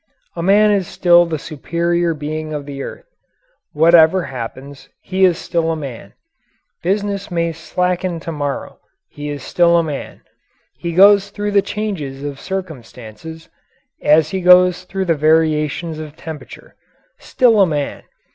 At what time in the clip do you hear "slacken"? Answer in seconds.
7.51-8.19